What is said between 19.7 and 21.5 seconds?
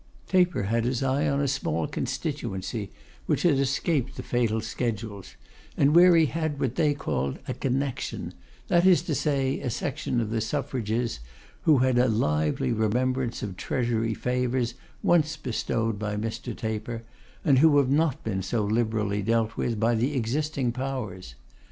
by the existing powers.